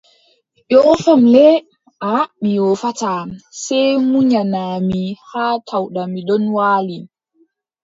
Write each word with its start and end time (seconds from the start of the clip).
Yoofam 0.73 1.21
le, 1.33 1.47
aaʼa 2.11 2.21
mi 2.41 2.49
yoofataa, 2.59 3.21
sey 3.63 3.89
munyana 4.09 4.61
mi 4.89 4.99
haa 5.29 5.55
tawɗa 5.67 6.01
mi 6.13 6.19
ɗon 6.27 6.43
waali, 6.57 6.97